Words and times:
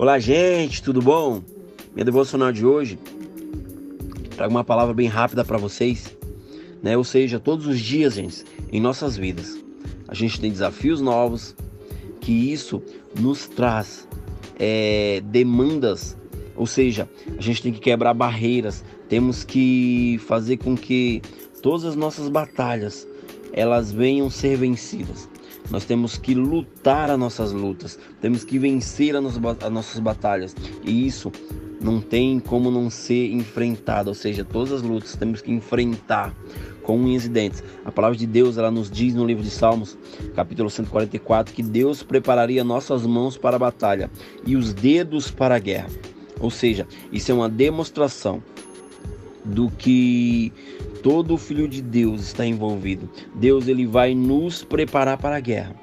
Olá, 0.00 0.18
gente, 0.18 0.82
tudo 0.82 1.02
bom? 1.02 1.42
Minha 1.94 2.06
devocional 2.06 2.50
de 2.50 2.64
hoje 2.64 2.98
trago 4.34 4.50
uma 4.50 4.64
palavra 4.64 4.94
bem 4.94 5.06
rápida 5.06 5.44
para 5.44 5.58
vocês, 5.58 6.16
né? 6.82 6.96
Ou 6.96 7.04
seja, 7.04 7.38
todos 7.38 7.66
os 7.66 7.78
dias, 7.78 8.14
gente, 8.14 8.42
em 8.72 8.80
nossas 8.80 9.18
vidas, 9.18 9.62
a 10.08 10.14
gente 10.14 10.40
tem 10.40 10.50
desafios 10.50 11.02
novos, 11.02 11.54
que 12.18 12.32
isso 12.32 12.82
nos 13.14 13.46
traz 13.46 14.08
é, 14.58 15.20
demandas, 15.26 16.16
ou 16.56 16.66
seja, 16.66 17.06
a 17.36 17.42
gente 17.42 17.62
tem 17.62 17.70
que 17.70 17.80
quebrar 17.80 18.14
barreiras, 18.14 18.82
temos 19.06 19.44
que 19.44 20.18
fazer 20.26 20.56
com 20.56 20.74
que 20.74 21.20
todas 21.62 21.84
as 21.84 21.94
nossas 21.94 22.30
batalhas 22.30 23.06
elas 23.52 23.92
venham 23.92 24.30
ser 24.30 24.56
vencidas. 24.56 25.28
Nós 25.70 25.84
temos 25.84 26.18
que 26.18 26.34
lutar 26.34 27.10
as 27.10 27.18
nossas 27.18 27.52
lutas, 27.52 27.98
temos 28.20 28.44
que 28.44 28.58
vencer 28.58 29.14
as 29.16 29.70
nossas 29.70 30.00
batalhas. 30.00 30.54
E 30.82 31.06
isso 31.06 31.30
não 31.80 32.00
tem 32.00 32.38
como 32.38 32.70
não 32.70 32.90
ser 32.90 33.32
enfrentado, 33.32 34.10
ou 34.10 34.14
seja, 34.14 34.44
todas 34.44 34.72
as 34.72 34.82
lutas 34.82 35.16
temos 35.16 35.40
que 35.40 35.50
enfrentar 35.50 36.34
com 36.82 36.98
unhas 36.98 37.24
e 37.24 37.28
dentes. 37.28 37.62
A 37.84 37.92
palavra 37.92 38.18
de 38.18 38.26
Deus, 38.26 38.58
ela 38.58 38.70
nos 38.70 38.90
diz 38.90 39.14
no 39.14 39.24
livro 39.24 39.42
de 39.42 39.50
Salmos, 39.50 39.96
capítulo 40.34 40.68
144, 40.68 41.54
que 41.54 41.62
Deus 41.62 42.02
prepararia 42.02 42.64
nossas 42.64 43.06
mãos 43.06 43.38
para 43.38 43.56
a 43.56 43.58
batalha 43.58 44.10
e 44.44 44.56
os 44.56 44.74
dedos 44.74 45.30
para 45.30 45.54
a 45.54 45.58
guerra. 45.58 45.88
Ou 46.38 46.50
seja, 46.50 46.86
isso 47.12 47.30
é 47.30 47.34
uma 47.34 47.48
demonstração 47.48 48.42
do 49.44 49.70
que 49.70 50.52
todo 51.02 51.36
filho 51.36 51.68
de 51.68 51.82
Deus 51.82 52.22
está 52.22 52.44
envolvido. 52.44 53.08
Deus 53.34 53.68
ele 53.68 53.86
vai 53.86 54.14
nos 54.14 54.62
preparar 54.62 55.18
para 55.18 55.36
a 55.36 55.40
guerra. 55.40 55.74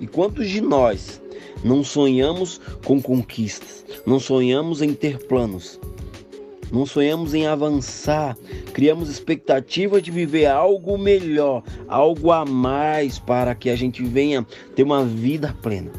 E 0.00 0.06
quantos 0.06 0.48
de 0.48 0.60
nós 0.60 1.20
não 1.64 1.82
sonhamos 1.82 2.60
com 2.84 3.00
conquistas, 3.00 3.84
não 4.06 4.20
sonhamos 4.20 4.80
em 4.80 4.94
ter 4.94 5.18
planos, 5.26 5.80
não 6.70 6.86
sonhamos 6.86 7.34
em 7.34 7.46
avançar, 7.46 8.36
criamos 8.72 9.08
expectativa 9.08 10.00
de 10.00 10.10
viver 10.10 10.46
algo 10.46 10.96
melhor, 10.98 11.62
algo 11.88 12.30
a 12.30 12.44
mais 12.44 13.18
para 13.18 13.54
que 13.54 13.70
a 13.70 13.76
gente 13.76 14.02
venha 14.02 14.46
ter 14.76 14.82
uma 14.82 15.04
vida 15.04 15.56
plena. 15.62 15.90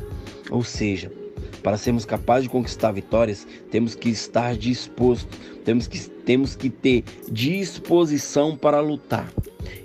Ou 0.50 0.64
seja, 0.64 1.12
para 1.60 1.78
sermos 1.78 2.06
capazes 2.06 2.44
de 2.44 2.50
conquistar 2.50 2.92
vitórias, 2.92 3.48
temos 3.70 3.96
que 3.96 4.10
estar 4.10 4.56
disposto, 4.56 5.38
temos 5.64 5.88
que, 5.88 6.00
temos 6.00 6.56
que 6.56 6.70
ter 6.70 7.04
disposição 7.32 8.56
para 8.58 8.80
lutar. 8.80 9.32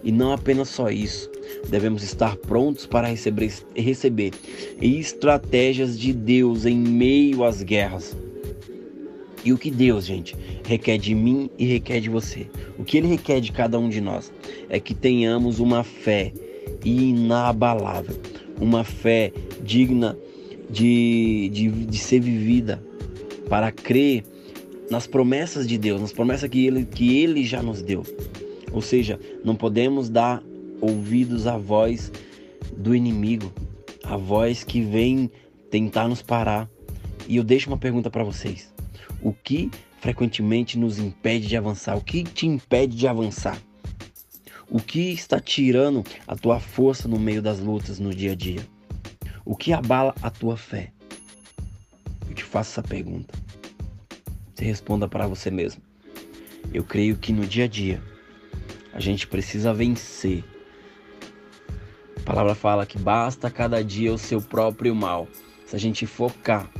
E 0.03 0.13
não 0.13 0.33
apenas 0.33 0.69
só 0.69 0.89
isso, 0.89 1.31
devemos 1.69 2.03
estar 2.03 2.37
prontos 2.37 2.87
para 2.87 3.09
receber, 3.09 3.53
receber 3.75 4.33
estratégias 4.81 5.99
de 5.99 6.13
Deus 6.13 6.65
em 6.65 6.77
meio 6.77 7.45
às 7.45 7.63
guerras. 7.63 8.17
E 9.45 9.53
o 9.53 9.59
que 9.59 9.71
Deus, 9.71 10.07
gente, 10.07 10.35
requer 10.67 10.97
de 10.97 11.15
mim 11.15 11.51
e 11.59 11.67
requer 11.67 12.01
de 12.01 12.09
você? 12.09 12.47
O 12.79 12.85
que 12.85 12.97
Ele 12.97 13.09
requer 13.09 13.41
de 13.41 13.53
cada 13.53 13.79
um 13.79 13.91
de 13.91 14.01
nós 14.01 14.33
é 14.71 14.81
que 14.81 14.95
tenhamos 14.95 15.61
uma 15.61 15.85
fé 15.85 16.33
inabalável, 16.83 18.17
uma 18.59 18.85
fé 18.85 19.33
digna 19.63 20.17
de, 20.71 21.51
de, 21.53 21.69
de 21.71 21.99
ser 21.99 22.21
vivida, 22.21 22.83
para 23.49 23.71
crer 23.71 24.25
nas 24.91 25.07
promessas 25.07 25.67
de 25.67 25.79
Deus, 25.79 26.01
nas 26.01 26.13
promessas 26.13 26.49
que 26.49 26.67
ele, 26.67 26.85
que 26.85 27.19
ele 27.19 27.45
já 27.45 27.63
nos 27.63 27.83
deu. 27.83 28.05
Ou 28.73 28.81
seja, 28.81 29.19
não 29.45 29.55
podemos 29.55 30.09
dar 30.09 30.43
ouvidos 30.81 31.47
à 31.47 31.57
voz 31.57 32.11
do 32.77 32.95
inimigo, 32.95 33.53
a 34.03 34.17
voz 34.17 34.65
que 34.65 34.81
vem 34.83 35.31
tentar 35.71 36.09
nos 36.09 36.23
parar. 36.23 36.69
E 37.29 37.37
eu 37.37 37.45
deixo 37.45 37.71
uma 37.71 37.79
pergunta 37.79 38.11
para 38.11 38.25
vocês: 38.25 38.73
o 39.23 39.33
que 39.33 39.71
frequentemente 40.01 40.79
nos 40.79 40.99
impede 40.99 41.47
de 41.47 41.57
avançar? 41.57 41.97
O 41.97 42.01
que 42.01 42.25
te 42.25 42.47
impede 42.47 42.97
de 42.97 43.07
avançar? 43.07 43.59
O 44.69 44.81
que 44.81 45.13
está 45.13 45.39
tirando 45.39 46.05
a 46.27 46.35
tua 46.35 46.59
força 46.59 47.07
no 47.07 47.19
meio 47.19 47.41
das 47.41 47.61
lutas 47.61 47.99
no 47.99 48.15
dia 48.15 48.33
a 48.33 48.35
dia? 48.35 48.74
O 49.47 49.55
que 49.55 49.75
abala 49.75 50.15
a 50.23 50.31
tua 50.31 50.57
fé? 50.57 50.91
Eu 52.27 52.35
te 52.35 52.43
faço 52.43 52.73
essa 52.73 52.83
pergunta. 52.83 53.35
Você 54.55 54.65
responda 54.65 55.07
para 55.07 55.27
você 55.27 55.51
mesmo. 55.51 55.83
Eu 56.73 56.83
creio 56.83 57.17
que 57.17 57.31
no 57.31 57.47
dia 57.47 57.65
a 57.65 57.69
dia 57.69 58.03
a 58.95 59.01
gente 59.01 59.27
precisa 59.27 59.75
vencer. 59.75 60.43
A 62.17 62.21
palavra 62.21 62.55
fala 62.55 62.87
que 62.87 62.99
basta 62.99 63.51
cada 63.51 63.85
dia 63.85 64.15
o 64.15 64.19
seu 64.19 64.41
próprio 64.41 64.95
mal. 64.95 65.29
Se 65.67 65.77
a 65.77 65.79
gente 65.79 66.07
focar 66.07 66.71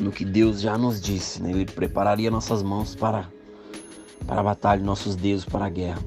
no 0.00 0.10
que 0.10 0.24
Deus 0.24 0.62
já 0.62 0.78
nos 0.78 1.00
disse, 1.00 1.42
né? 1.42 1.50
Ele 1.50 1.66
prepararia 1.66 2.30
nossas 2.30 2.62
mãos 2.62 2.94
para, 2.94 3.28
para 4.26 4.40
a 4.40 4.44
batalha, 4.44 4.82
nossos 4.82 5.16
dedos 5.16 5.44
para 5.44 5.66
a 5.66 5.70
guerra. 5.70 6.02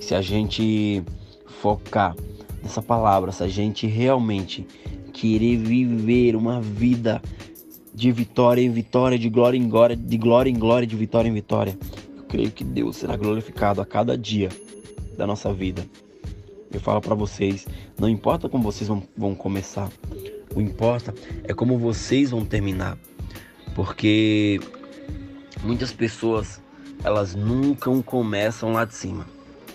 Se 0.00 0.14
a 0.14 0.20
gente 0.20 1.02
focar 1.62 2.14
nessa 2.62 2.80
palavra, 2.80 3.32
se 3.32 3.42
a 3.42 3.48
gente 3.48 3.86
realmente 3.86 4.66
querer 5.12 5.56
viver 5.56 6.36
uma 6.36 6.60
vida 6.60 7.20
de 7.94 8.10
vitória 8.10 8.62
em 8.62 8.70
vitória, 8.70 9.18
de 9.18 9.28
glória 9.28 9.58
em 9.58 9.68
glória, 9.68 9.96
de 9.96 10.16
glória 10.16 10.50
em 10.50 10.58
glória, 10.58 10.86
de 10.86 10.96
vitória 10.96 11.28
em 11.28 11.32
vitória, 11.32 11.78
eu 12.16 12.24
creio 12.24 12.50
que 12.50 12.64
Deus 12.64 12.96
será 12.96 13.16
glorificado 13.16 13.80
a 13.80 13.86
cada 13.86 14.16
dia 14.16 14.48
da 15.16 15.26
nossa 15.26 15.52
vida. 15.52 15.86
Eu 16.72 16.80
falo 16.80 17.00
para 17.02 17.14
vocês, 17.14 17.66
não 17.98 18.08
importa 18.08 18.48
como 18.48 18.64
vocês 18.64 18.88
vão, 18.88 19.02
vão 19.14 19.34
começar, 19.34 19.90
o 20.54 20.60
importa 20.60 21.14
é 21.44 21.52
como 21.52 21.78
vocês 21.78 22.30
vão 22.30 22.44
terminar, 22.44 22.96
porque 23.74 24.58
muitas 25.62 25.92
pessoas 25.92 26.62
elas 27.04 27.34
nunca 27.34 27.90
começam 28.02 28.72
lá 28.72 28.84
de 28.84 28.94
cima. 28.94 29.26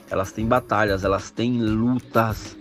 Elas 0.10 0.32
têm 0.32 0.46
batalhas, 0.46 1.04
elas 1.04 1.30
têm 1.30 1.62
lutas, 1.62 2.57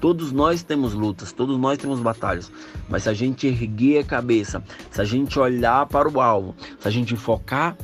Todos 0.00 0.30
nós 0.30 0.62
temos 0.62 0.94
lutas, 0.94 1.32
todos 1.32 1.58
nós 1.58 1.78
temos 1.78 2.00
batalhas, 2.00 2.52
mas 2.88 3.02
se 3.02 3.08
a 3.08 3.14
gente 3.14 3.46
erguer 3.46 4.00
a 4.00 4.04
cabeça, 4.04 4.62
se 4.90 5.00
a 5.00 5.04
gente 5.04 5.38
olhar 5.38 5.86
para 5.86 6.08
o 6.08 6.20
alvo, 6.20 6.54
se 6.78 6.86
a 6.86 6.90
gente 6.90 7.16
focar 7.16 7.76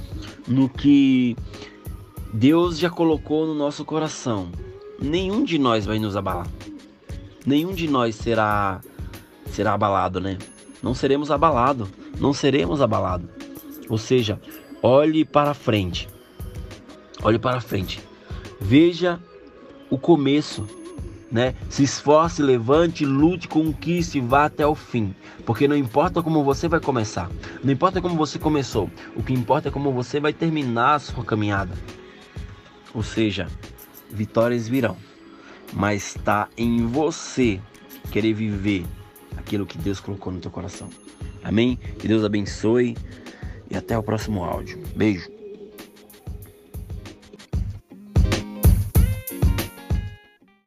no 0.46 0.68
que 0.68 1.36
Deus 2.32 2.78
já 2.78 2.88
colocou 2.88 3.46
no 3.46 3.54
nosso 3.54 3.84
coração, 3.84 4.50
nenhum 5.00 5.44
de 5.44 5.58
nós 5.58 5.86
vai 5.86 5.98
nos 5.98 6.16
abalar. 6.16 6.46
Nenhum 7.44 7.72
de 7.72 7.88
nós 7.88 8.14
será 8.14 8.80
será 9.46 9.74
abalado, 9.74 10.20
né? 10.20 10.38
Não 10.82 10.94
seremos 10.94 11.30
abalados, 11.30 11.88
não 12.18 12.32
seremos 12.32 12.80
abalados. 12.80 13.28
Ou 13.88 13.98
seja, 13.98 14.40
olhe 14.82 15.24
para 15.24 15.54
frente. 15.54 16.08
Olhe 17.22 17.38
para 17.38 17.60
frente. 17.60 18.02
Veja 18.60 19.20
o 19.90 19.98
começo 19.98 20.66
né? 21.34 21.52
Se 21.68 21.82
esforce, 21.82 22.40
levante, 22.40 23.04
lute, 23.04 23.48
conquiste, 23.48 24.20
vá 24.20 24.44
até 24.44 24.64
o 24.64 24.76
fim. 24.76 25.12
Porque 25.44 25.66
não 25.66 25.76
importa 25.76 26.22
como 26.22 26.44
você 26.44 26.68
vai 26.68 26.78
começar, 26.78 27.28
não 27.62 27.72
importa 27.72 28.00
como 28.00 28.14
você 28.14 28.38
começou, 28.38 28.88
o 29.16 29.22
que 29.22 29.32
importa 29.32 29.68
é 29.68 29.72
como 29.72 29.90
você 29.90 30.20
vai 30.20 30.32
terminar 30.32 30.94
a 30.94 30.98
sua 31.00 31.24
caminhada. 31.24 31.74
Ou 32.94 33.02
seja, 33.02 33.48
vitórias 34.08 34.68
virão, 34.68 34.96
mas 35.72 36.14
está 36.14 36.46
em 36.56 36.86
você 36.86 37.60
querer 38.12 38.32
viver 38.32 38.86
aquilo 39.36 39.66
que 39.66 39.76
Deus 39.76 39.98
colocou 39.98 40.32
no 40.32 40.38
teu 40.38 40.52
coração. 40.52 40.88
Amém? 41.42 41.76
Que 41.98 42.06
Deus 42.06 42.22
abençoe 42.22 42.96
e 43.68 43.76
até 43.76 43.98
o 43.98 44.04
próximo 44.04 44.44
áudio. 44.44 44.80
Beijo. 44.94 45.33